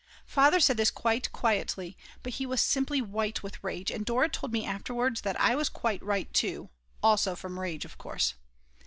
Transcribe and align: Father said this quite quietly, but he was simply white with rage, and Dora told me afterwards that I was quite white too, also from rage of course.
Father 0.25 0.59
said 0.59 0.77
this 0.77 0.89
quite 0.89 1.31
quietly, 1.31 1.95
but 2.23 2.33
he 2.33 2.47
was 2.47 2.59
simply 2.59 3.03
white 3.03 3.43
with 3.43 3.63
rage, 3.63 3.91
and 3.91 4.03
Dora 4.03 4.29
told 4.29 4.51
me 4.51 4.65
afterwards 4.65 5.21
that 5.21 5.39
I 5.39 5.55
was 5.55 5.69
quite 5.69 6.01
white 6.01 6.33
too, 6.33 6.71
also 7.03 7.35
from 7.35 7.59
rage 7.59 7.85
of 7.85 7.99
course. 7.99 8.33